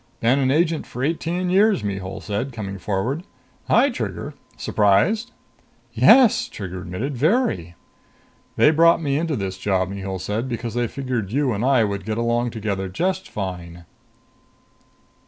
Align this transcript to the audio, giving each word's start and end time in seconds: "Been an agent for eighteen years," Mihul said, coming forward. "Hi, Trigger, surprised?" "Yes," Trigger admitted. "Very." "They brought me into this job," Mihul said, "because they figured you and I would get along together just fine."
"Been 0.19 0.39
an 0.39 0.49
agent 0.49 0.87
for 0.87 1.03
eighteen 1.03 1.51
years," 1.51 1.83
Mihul 1.83 2.21
said, 2.21 2.51
coming 2.51 2.79
forward. 2.79 3.21
"Hi, 3.67 3.91
Trigger, 3.91 4.33
surprised?" 4.57 5.29
"Yes," 5.93 6.49
Trigger 6.49 6.81
admitted. 6.81 7.15
"Very." 7.15 7.75
"They 8.55 8.71
brought 8.71 8.99
me 8.99 9.19
into 9.19 9.35
this 9.35 9.59
job," 9.59 9.89
Mihul 9.91 10.17
said, 10.17 10.49
"because 10.49 10.73
they 10.73 10.87
figured 10.87 11.31
you 11.31 11.51
and 11.53 11.63
I 11.63 11.83
would 11.83 12.03
get 12.03 12.17
along 12.17 12.49
together 12.49 12.89
just 12.89 13.29
fine." 13.29 13.85